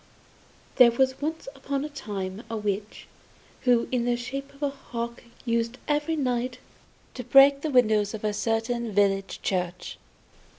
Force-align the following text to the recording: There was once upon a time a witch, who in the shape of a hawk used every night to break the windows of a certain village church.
There 0.77 0.89
was 0.89 1.21
once 1.21 1.47
upon 1.53 1.85
a 1.85 1.89
time 1.89 2.41
a 2.49 2.57
witch, 2.57 3.05
who 3.65 3.87
in 3.91 4.05
the 4.05 4.15
shape 4.17 4.51
of 4.55 4.63
a 4.63 4.71
hawk 4.71 5.23
used 5.45 5.77
every 5.87 6.15
night 6.15 6.57
to 7.13 7.23
break 7.23 7.61
the 7.61 7.69
windows 7.69 8.15
of 8.15 8.23
a 8.23 8.33
certain 8.33 8.93
village 8.93 9.43
church. 9.43 9.99